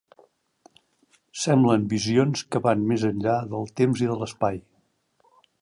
Semblen 1.41 1.85
visions 1.93 2.43
que 2.55 2.63
van 2.71 2.83
més 2.93 3.07
enllà 3.13 3.39
del 3.55 3.73
temps 3.83 4.05
i 4.07 4.13
de 4.15 4.21
l'espai. 4.23 4.63